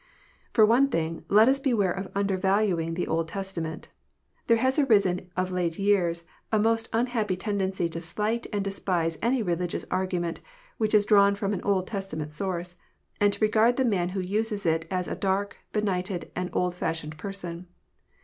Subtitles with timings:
[0.51, 3.89] For one thing, let us beware of under valuing the Old Testa ment.
[4.47, 9.19] There has arisen of late years a most unhappy ten dency to slight and despise
[9.21, 10.41] any religious argument
[10.79, 12.77] which is drawn from an Old Testament source,
[13.19, 17.19] and to regard the man who uses it as a dark, benighted, and old fashioned
[17.19, 17.67] person.